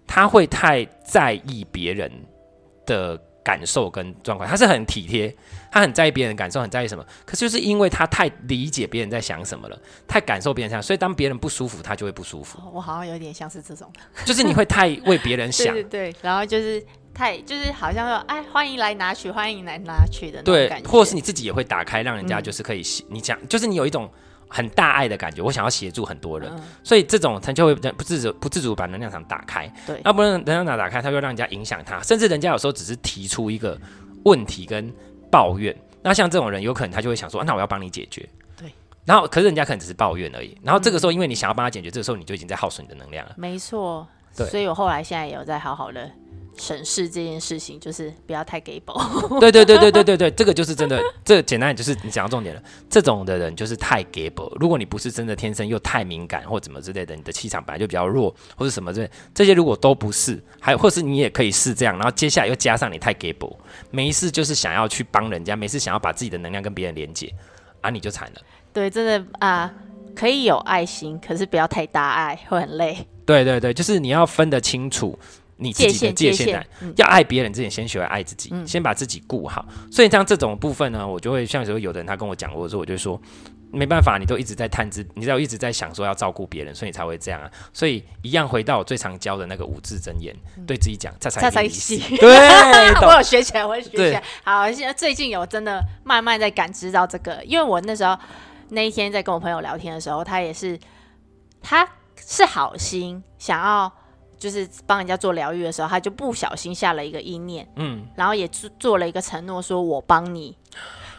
[0.06, 2.12] 他会太在意别人
[2.86, 5.36] 的感受跟状况，他是很体贴，
[5.72, 7.06] 他很在意别人的感受，很在意什么。
[7.26, 9.78] 可是就是因为他太理解别人在想什么了，
[10.08, 12.60] 太感受别人想，所以当别人不舒服，他就会不舒服。
[12.74, 24.10] 我好像有点像是这种的，就是你会太为别人想，对，对对，然后就是太就是好像说，哎，欢迎来拿取，欢迎来拿取的那种感觉，对，或者是你自己也会打开，让人家就是可以，嗯、你讲，就是你有一种。
[24.54, 29.68] 很大爱的感觉，我想要协助很多人，嗯、所以这种他就会不自主、不自主把能量场打开。
[29.88, 33.76] 对，要不然能量场打开，他就让人家影响他，甚至人家有时候只是提出一个
[34.26, 34.94] 问题跟
[35.32, 35.76] 抱怨。
[36.04, 38.30] 那像这种人，有可能他就会想说，啊、那我要帮你解决。
[38.56, 38.72] 对。
[39.06, 40.56] 然后，可是人家可能只是抱怨而已。
[40.62, 43.34] 然后这个时候，因为你想要帮他解决，嗯、这个时候你就已经在耗损你的能量了。
[43.38, 44.08] 没错。
[44.38, 44.46] 对。
[44.48, 46.12] 所以我后来现在也有在好好的。
[46.58, 48.94] 审视这件事情，就是不要太给宝。
[49.40, 51.02] 对对对对对对对， 这个就是真的。
[51.26, 52.62] 这个、简单点就是你讲到重点了。
[52.90, 54.52] 这种的人就是太给宝。
[54.60, 63.52] 如果你不是真的天生又太敏感或怎么之类的，你的气场本来就比较弱，或者什么之类，这些如果都不是，还或是你也可以是这样，然后接下来又加上你太给宝，
[63.92, 67.34] 没事就是想要去帮人家，没事想要把自己的能量跟别人连接，
[67.82, 68.42] 啊，你就惨了。
[68.72, 69.74] 对，真的啊，
[70.16, 73.08] 可以有爱心，可是不要太大爱，会很累。
[73.26, 75.18] 对对对，就是你要分得清楚。
[75.64, 79.66] 你自己的界限来，要爱别人之前，先学会爱自己，嗯、先把自己顾好。
[79.90, 83.20] 所以像这种部分呢，我就会像有有的人他跟我讲过的时候，我就说
[83.72, 87.50] 没办法，你都一直在探知，你都一直在想说要照顾别人，所以你才会这样啊。
[87.72, 91.96] 所以一样回到我最常教的那个五字真言，嗯、对自己讲，这才是
[93.02, 94.24] 我有学起来，我有学起来。
[94.44, 98.16] 好，现在最近有真的慢慢在感知到这个，因为我那时候
[98.70, 100.80] 那一天在跟我朋友聊天的时候，他也是，
[101.62, 101.88] 他
[102.28, 103.92] 是好心想要。
[104.44, 110.58] 就是帮人家做疗愈的时候，他就不小心下了一个意念，嗯，然后也做做了一个承诺，说我帮你。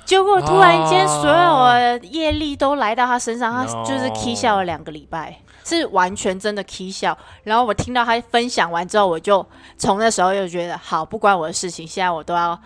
[0.04, 7.16] 结果突然间，所有的业力都来到他身上，他就是 K 笑了两个礼拜，是完全真的 K 笑。
[7.44, 9.46] 然后我听到他分享完之后，我就
[9.78, 12.60] 从那时候又觉得，好，不关我的事情，现在我都要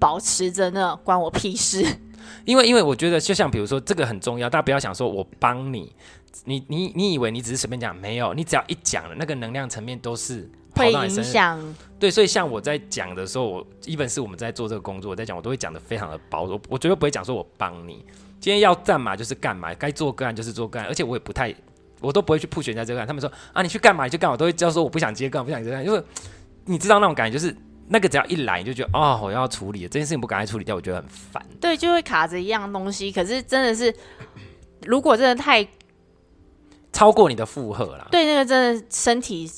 [0.00, 1.86] 保持着那关我屁事。
[2.44, 5.94] 因为，因为我觉得，就像比如说，这个很重要，大家不要想说我帮你。
[6.44, 7.94] 你你你以为你只是随便讲？
[7.94, 11.74] 没有，你只要一讲了，那个能量层面都是会影响。
[11.98, 16.44] 对，所以像我在讲的时候，我一本是我们在做这个工作，我在讲，我都会讲的非常的薄。
[16.44, 18.04] 我我绝对不会讲说我帮你，
[18.40, 21.54] 今天要干嘛就是干嘛，该做个案就是做个案，而且我也不太，
[22.00, 23.06] 我都不会去 push 人家这个案。
[23.06, 26.02] 他们说啊，你去干嘛你去干嘛，我都会叫说我不想接个案，不想接个案，因为
[26.64, 27.54] 你知道那种感觉，就是
[27.88, 31.44] 那个只要一来你就觉得哦，我要处理这件事情，不赶快处理掉，我觉得很烦。
[31.60, 33.12] 对，就会卡着一样东西。
[33.12, 33.94] 可是真的是，
[34.86, 35.66] 如果真的太。
[36.92, 39.50] 超过你的负荷啦，对，那个真的身体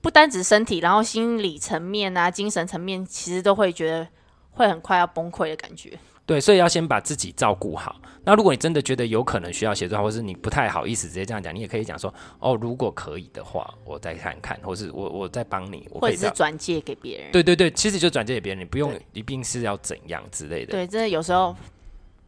[0.00, 4.06] 不单指身体，然后心理层面啊、精神层面，其实都会觉得
[4.52, 5.98] 会很快要崩溃的感觉。
[6.24, 7.96] 对，所以要先把自己照顾好。
[8.24, 20.70] 那如果你真的觉得有可能需要协助，或是你不太好意思直接这样讲，你也可以讲说：“哦，如果可以的话，我再看看，或是我我再帮你，我可以或者是转借给别人。”对对对，其实就转借给别人，你不用一定是要怎样之类的。
[20.70, 21.56] 对，真的有时候。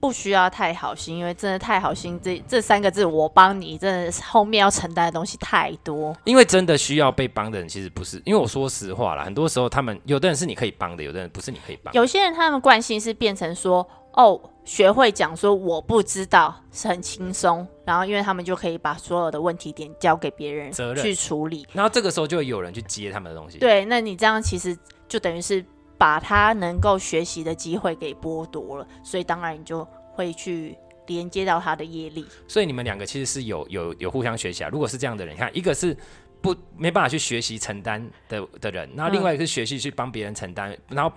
[0.02, 6.12] 不需要太好心，因为真的太好心，这这三个字我帮你，真的是后面要承担的东西太多。
[6.24, 8.20] 因为真的需要被帮的人，其实不是。
[8.24, 11.94] 因为我说实话啦，很多时候他们有的人是你可以帮的，有的人不是你可以帮。
[11.94, 23.58] 有些人他们惯性是变成说，哦，学会讲说我不知道是很轻松，然后因为他们就可以把所有的问题点交给别人责任去处理，然后这个时候就会有人去接他们的东西。
[23.58, 25.64] 对，那你这样其实就等于是
[26.02, 29.86] 把他能够学习的机会给剥夺了，所以当然你就。
[30.14, 34.68] 会去连接到他的业力，所以你们两个其实是有有有互相学习啊。
[34.70, 35.96] 如果是这样的人，你看一个是
[36.42, 41.10] 不没办法去学习承担的的人，然后另外一个是学习去帮别人承担，然后。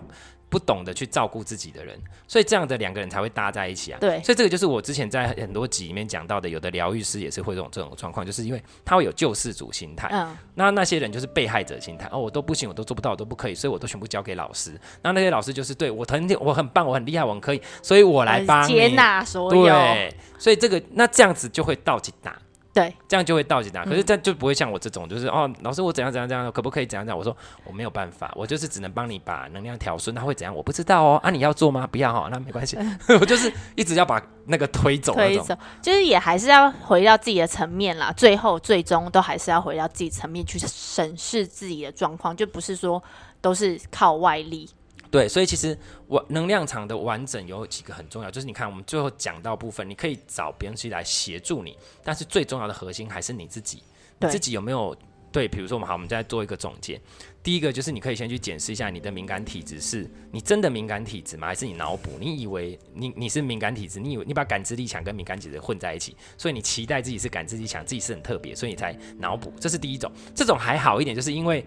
[0.56, 3.98] 不懂得去照顾自己的人，所以这样的两个人才会搭在一起啊。
[4.00, 10.08] 对，所以这个就是我之前在很多集里面讲到的，有的疗愈师也是会这种这种状况，就是因为他会有救世主心态。
[10.14, 12.08] 嗯，那那些人就是被害者心态。
[12.10, 14.80] 哦，我都不行，我都做不到，我都不可以，所以我都全部交给老师。
[15.02, 19.66] 那那些老师就是对我很我很棒，我很厉害，我很可以，所以我来帮你接纳所有。
[19.66, 22.34] 对，所以这个那这样子就会倒进大。
[22.76, 23.86] 对，这样就会倒进来。
[23.86, 27.18] 可是这就不会像我这种，就是、嗯、哦，老师我怎样怎样怎样，可不可以怎样怎样？
[27.18, 30.14] 我说我没有办法，我就是只能帮你把能量调顺。
[30.14, 30.54] 他会怎样？
[30.54, 31.16] 我不知道哦。
[31.24, 31.88] 啊，你要做吗？
[31.88, 32.78] 不要哈、哦，那没关系。
[33.22, 38.12] 我就是一直要把那个推走，推走，就是也还是要回到自己的层面啦。
[38.12, 43.02] 最后最终都还是要回到自己层面去审视自己的状况，就不是说
[43.40, 44.70] 都是靠外力。
[45.16, 53.82] 对，所以其实我能量场的完整有几个很重要，就是你看我们最后讲到部分，你可以找别人去来协助你，但是最重要的核心还是你自己，
[54.20, 54.94] 你自己有没有
[55.32, 55.48] 对？
[55.48, 57.00] 比如说我们好，我们再做一个总结。
[57.42, 61.48] 第一个就是你可以先去检视一下你的敏感体质，是你真的敏感体质吗？
[61.48, 62.12] 还是你脑补？
[62.20, 69.54] 你以为你你是敏感体质，你以为你把感知力强跟敏感体质混在一起，所以你期待自己是感知力强，自己是很特别，所以你才脑补。
[69.62, 71.66] 这是第一种，这种还好一点，就是因为。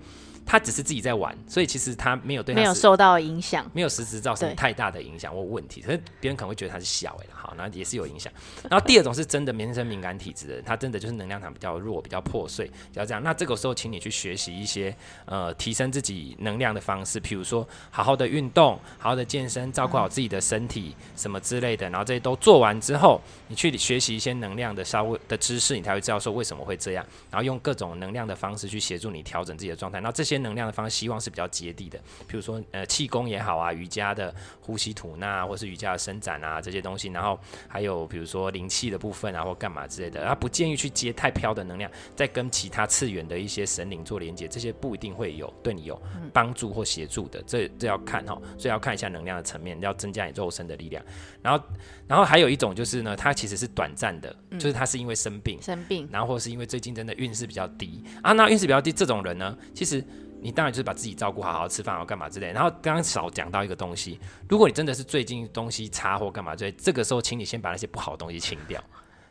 [0.50, 5.82] 他只是自己在玩，所以其实他没有对他没有受到影响，没有实质造成太大的影响或问题。
[5.82, 8.32] 可是别人可能会觉得他是小哎，好，那也是有影响。
[8.70, 13.22] 然后第二种是真的天生敏感体质的人，他真的就是能量场比较弱、比较破碎，比较这样。
[13.22, 21.90] 那这个时候，请你去学习一些呃提升自己能量的方式，比如说好好的运动、好好的健身、照顾好自己的身体、嗯、什么之类的。
[21.90, 27.04] 然后这些都做完之后，你去学习一些能量的稍微的知识，你才会知道说为什么会这样。
[27.30, 29.98] 然后用各种能量的方式去协助你调整自己的状态。
[29.98, 46.00] 然后这些能量的方式，希望是比较接地的，比如说呃气功也好啊，瑜伽的呼吸吐纳，或是瑜伽的伸展啊这些东西，然后还有比如说灵气的部分啊，或干嘛之类的，他不建议去接太飘的能量，再跟其他次元的一些神灵做连接，这些不一定会有对你有
[46.32, 51.04] 帮助或协助的，这这要看哈，所以要看一下能量的层面，要增加你肉身的力量。
[51.42, 51.64] 然后
[52.06, 60.04] 然后还有一种就是呢，它其实是短暂的，就是他是因为生病生病，然后或是因为最近真的运势比较低啊，那运势比较低这种人呢，其实。
[60.40, 62.52] 你当然就是把自己照顾好，好好吃饭，好干嘛之类。
[62.52, 68.82] 然后刚刚少讲到一个东西，如果你真的是最近东西差或干嘛之类，这个时候请你先把那些不好的东西清掉。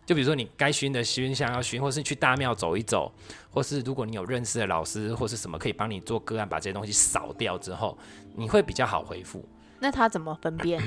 [0.06, 3.12] 就比如说你该熏的熏香要熏，或是去大庙走一走，
[3.50, 7.98] 或是如果你有认识的老师或是什么可以帮你做个案，把这些东西扫掉之后，
[8.34, 9.44] 你会比较好回复。
[9.80, 10.82] 那他怎么分辨？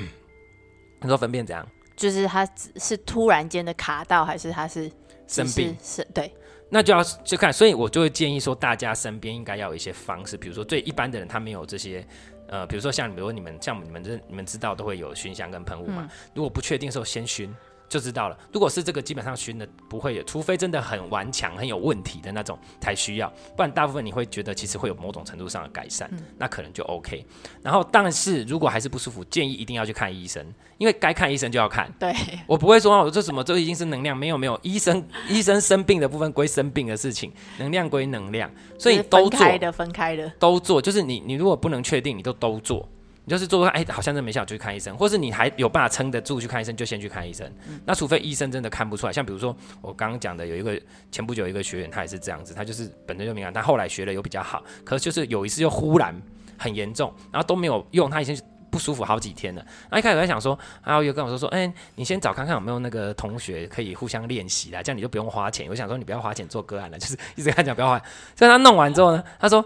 [1.01, 1.67] 你说分辨怎样？
[1.95, 4.91] 就是他是突然间的卡到，还是他是
[5.27, 5.77] 生病？
[5.83, 6.33] 是对。
[6.73, 12.03] 那就要去看，所以我就会建议说，大家身边应该要有一些方式，比如说对一般的人，他没有这些，
[12.47, 17.53] 呃，比如说像，比如说你们像你们这你们知道都会有熏香跟喷雾嘛，嗯、如果不确定的时候先熏。
[17.91, 18.37] 就知道了。
[18.53, 27.25] 如果是这个，基本上熏的不会有，除非真的很顽强、很有问题的那种才需要，不然大部分你会觉得其实会有某种程度上的改善，嗯、那可能就 OK。
[27.61, 30.41] 然后，但是如果还是不舒服，建议一定要去看医生，
[30.77, 31.91] 因为该看医生就要看。
[31.99, 32.15] 对，
[32.47, 38.49] 我不会说我这什么，这已经是能量，没有没有，医生 医生生病的部分归生病的事情，能量归能量，
[38.79, 39.37] 所以都做。
[39.37, 40.81] 分开的，分开的，都做。
[40.81, 42.87] 就是你你如果不能确定，你都都做。
[43.23, 47.45] 你就是做，哎、欸，好像真没效，就去看医生，或是你还有办法撑得住去看医生，就先去看医生。
[47.67, 50.79] 嗯、那除非医生真的看不出来，像比如说我刚刚讲的，有一个
[51.11, 56.19] 前不久有一个学员，他也是这样子，他就是本身就敏感，他后来学了有比较好，可是就是有一次又忽然
[56.57, 58.37] 很严重，然后都没有用，他以前。
[58.71, 65.67] 不舒服好几天了，那一开始我在想说，然后又跟我说说，哎、你先找看看有没有那个同学可以互相练习啦，这样你就不用花钱。
[65.69, 67.99] 我想说你不要花钱做个案了， 就是一直跟他讲不要花。
[68.35, 69.63] 所以他弄完之后呢，他说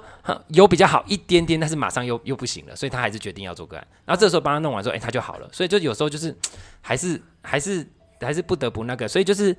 [0.47, 3.87] 有比较好一点点，但是马上又又不行了，所以他还是决定要做个案。
[4.05, 5.47] 然后这时候帮他弄完之后，哎、他就好了。
[5.53, 6.35] 所以就有时候就是
[6.81, 7.87] 还是还是
[8.19, 9.55] 还是不得不那个，所以就是。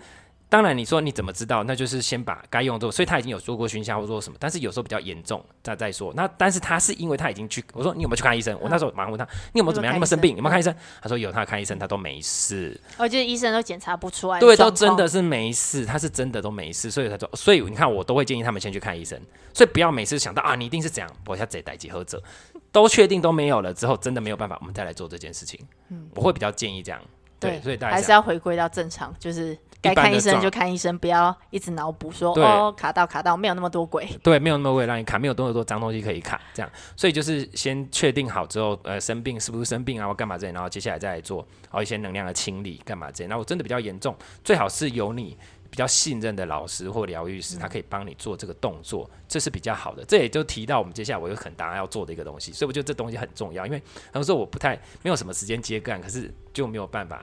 [0.48, 1.64] 当然，你说你怎么知道？
[1.64, 6.12] 那就是先把该用的做，所以他已经有做过熏香或做什么，但是有时候比较严重，再再说。
[6.14, 8.56] 那但是他是因为他已经去，我说你有没有去看医生？
[8.61, 9.94] 我那时候马上问他，你有没有怎么样？
[9.94, 10.37] 你有没有生病？
[10.37, 10.72] 有没有看医生？
[11.02, 12.80] 他说有，他看医生，他都没事。
[12.96, 19.20] 哦，就是医生都检查不出来，对，都真的是没事，他是真的都没事，所以他说，所以你看，我都会建议他们先去看医生，
[19.52, 22.22] 所以不要每次想到啊，你一定是怎样，我要再逮几盒者，
[22.70, 25.59] 都确定都没有了之后，真的没有办法，我们再来做这件事情。
[25.88, 27.00] 嗯，我会比较建议这样。
[27.38, 34.07] 对，所以大家还是要回归到正常，就是该看医生就看医生，不要一直脑补说哦卡到卡到，没有那么多鬼。
[34.23, 36.71] 对，没有那么多鬼让你卡，没有那么多脏东西可以卡，这样。
[36.97, 43.29] 所以就是先确定好之后，呃，生病是不是生病啊，或干嘛之类，然后接下来再来做好一些能量的清理，干嘛之类。
[43.29, 45.37] 那我真的比较严重，最好是由你。
[45.69, 50.03] 比较信任的老师或疗愈师，他可以帮你做这个动作，这是比较好的。
[50.05, 53.67] 这也就提到我们接下来我有很大要做的一个东西，所以我觉得这东西很重要。
[53.67, 57.23] 因为很多时候我不太没有什么时间接干，可是就没有办法。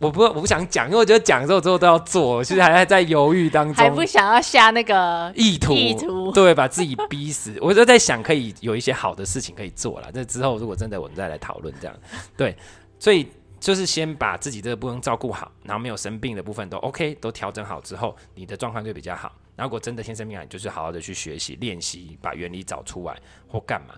[0.00, 7.56] 我不我不想讲，因为我觉得讲之后之后都要做， 其实还在犹豫当中，还不想要下那个意图，意图对，把自己逼死。
[7.62, 10.10] 我就在想，可以有一些好的事情可以做了。
[10.12, 11.96] 那之后如果真的我们再来讨论这样，
[12.36, 12.56] 对，
[12.98, 13.28] 所以。
[13.60, 19.32] 就是先把自己这个部分照顾好，然后没有生病的部分都 OK，都调整好之后，你的状况就比较好。
[19.56, 23.16] 然后如果真的天生敏感，就是好好的去学习练习，把原理找出来
[23.48, 23.94] 或干嘛。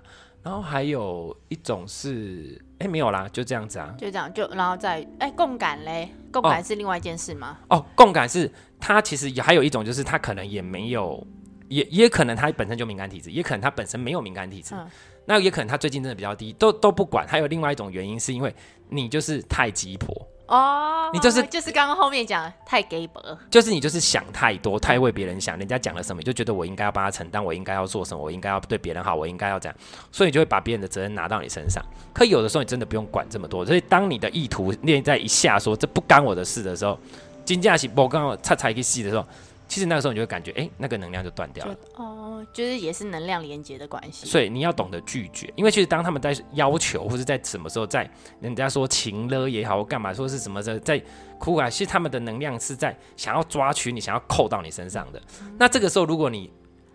[0.46, 7.58] 然后还有一种是，哎，没有啦，就这样子啊，就这样，就然后再哎共感嘞，共感是另外一件事吗？
[7.66, 11.26] 哦，哦，共感是他其实也还有一种，就是他可能也没有，
[11.66, 14.76] 也也可能他本身就敏感体质，也可能他本身没有敏感体质。
[14.76, 14.86] 嗯
[15.28, 17.26] 那也可能他最近真的比较低，都都不管。
[17.26, 18.54] 还有另外一种原因，是因为
[18.88, 20.14] 你就是太鸡婆
[20.46, 25.58] 哦，你就是就是刚刚后面讲太 gay 了，就是你就是想太多，太为别人想。
[25.58, 29.76] 人家讲了什么，你就觉得我应该要帮他承担，我应该要做什么，我应该要对别人好，我应该要这样，
[30.12, 31.82] 所以你就会把别人的责任拿到你身上。
[32.12, 36.98] 可有的时候你真的不用管这么多，所以当你的意图念在一下说这不干我的事的时候，
[37.44, 39.26] 金价是不刚刚擦擦一个戏的时候。
[39.68, 41.76] 其实那个时候你就会感觉，哎、欸，那个能量就断掉了。
[41.96, 44.26] 哦，就是也是能量连接的关系。
[44.26, 48.08] 所以你要懂得拒绝，因为其实当他们在要求或者在什么时候在
[48.40, 51.02] 人家说情了也好，或干嘛说是什么的在
[51.38, 55.20] 哭啊，其实他们的能量是在想要抓取你，想要扣到你身上的。
[55.42, 56.50] 嗯、那这个时候如果你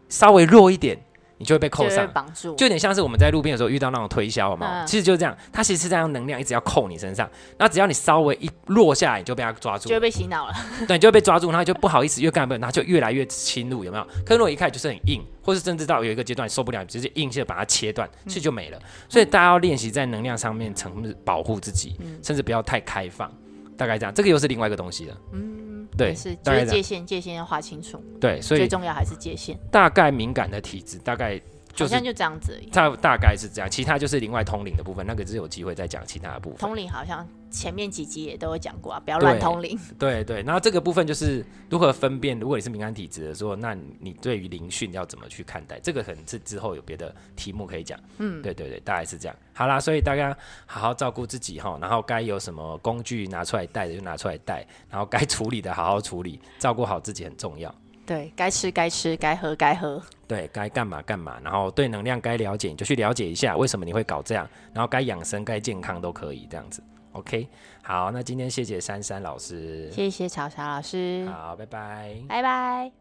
[0.09, 0.97] 稍微弱一点，
[1.41, 10.53] 你就会被扣上，绑住，就有点像是我们在路边的时候遇到那种推销嘛，嗯、其实就是这样，它其实是这样能量一直要扣你身上，那只要你稍微一落下来，你就被它抓住，就会被洗脑了，
[10.87, 14.03] 对，你就会被抓住，然后就不好意思越干不，然后就越来越侵入，有没有？
[14.23, 18.77] 可是如果一开始就是很硬，或是甚至到有一个阶段受不了，直接硬性的把它切断，其实就没了。
[18.77, 23.31] 嗯、所以大家要练习在能量上面，成保护自己，嗯、甚至不要太开放，
[23.75, 24.13] 大概这样。
[24.13, 25.70] 这个又是另外一个东西了，嗯。
[25.97, 28.01] 对，是就是界限，界限要划清楚。
[28.19, 29.57] 对，所以最重要还是界限。
[29.71, 31.39] 大概敏感的体质，大概。
[31.77, 36.59] 好像就这样子而已，大大概是这样，其他就是另外通灵的部分，那个是有机会再讲其他的部分。
[36.59, 39.77] 通灵好像前面几集也都有讲过啊，不要乱通灵。
[39.97, 45.79] 对对，然后这个部分就是如何分辨，如果你是敏感体质的时候，那你对于灵讯要怎么去看待？
[45.79, 47.99] 这个可能是之后有别的题目可以讲。
[48.17, 49.35] 嗯，对对对，大概是这样。
[49.53, 57.73] 好啦，所以大家好好照顾自己哈，然后该有什么工具拿出来带的就拿出来带，然后该处理的好好处理，照顾好自己很重要。
[58.05, 60.01] 对，该吃该吃，该喝该喝。
[60.27, 61.39] 对，该干嘛干嘛。
[61.43, 64.47] 然后对能量该了解，你就去了解一下为什么你会搞这样。
[64.73, 66.83] 然后该养生、该健康都可以这样子。
[67.13, 67.47] OK，
[67.83, 71.27] 好，那今天谢谢珊珊老师，谢谢草草老师。
[71.31, 72.91] 好，拜拜，拜拜。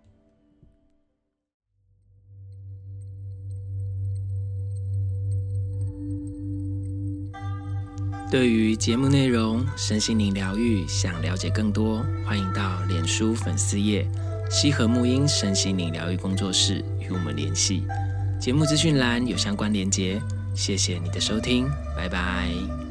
[8.30, 14.06] 对于节目内容、身心灵疗愈，想了解更多，欢迎到脸书粉丝页。
[14.50, 17.84] 西和沐音身心灵疗愈工作室与我们联系，
[18.40, 20.20] 节目资讯栏有相关连接。
[20.56, 22.89] 谢谢你的收听，拜拜。